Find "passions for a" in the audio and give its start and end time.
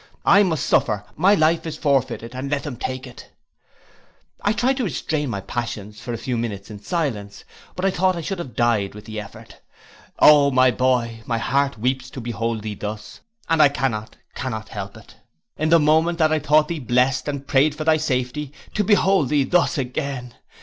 5.41-6.17